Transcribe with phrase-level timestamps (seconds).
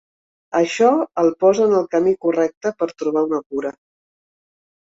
[0.59, 0.87] Això
[1.23, 3.77] el posa en el camí correcte per trobar una cura.